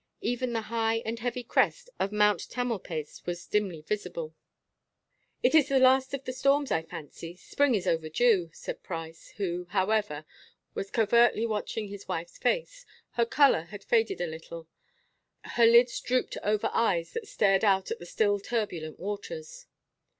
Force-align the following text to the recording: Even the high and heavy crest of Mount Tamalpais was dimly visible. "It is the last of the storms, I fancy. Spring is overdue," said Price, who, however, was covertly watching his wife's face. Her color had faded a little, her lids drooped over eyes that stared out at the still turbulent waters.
Even 0.21 0.53
the 0.53 0.61
high 0.61 1.03
and 1.05 1.19
heavy 1.19 1.43
crest 1.43 1.87
of 1.99 2.11
Mount 2.11 2.49
Tamalpais 2.49 3.21
was 3.27 3.45
dimly 3.45 3.81
visible. 3.81 4.33
"It 5.43 5.53
is 5.53 5.69
the 5.69 5.77
last 5.77 6.15
of 6.15 6.23
the 6.25 6.33
storms, 6.33 6.71
I 6.71 6.81
fancy. 6.81 7.35
Spring 7.35 7.75
is 7.75 7.85
overdue," 7.85 8.49
said 8.51 8.81
Price, 8.81 9.29
who, 9.37 9.67
however, 9.69 10.25
was 10.73 10.89
covertly 10.89 11.45
watching 11.45 11.89
his 11.89 12.07
wife's 12.07 12.39
face. 12.39 12.83
Her 13.11 13.27
color 13.27 13.65
had 13.65 13.83
faded 13.83 14.19
a 14.21 14.25
little, 14.25 14.67
her 15.43 15.67
lids 15.67 15.99
drooped 16.01 16.35
over 16.41 16.71
eyes 16.73 17.11
that 17.13 17.27
stared 17.27 17.63
out 17.63 17.91
at 17.91 17.99
the 17.99 18.07
still 18.07 18.39
turbulent 18.39 18.97
waters. 18.99 19.67